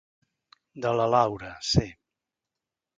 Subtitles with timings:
[0.87, 1.87] De la Laura, sí.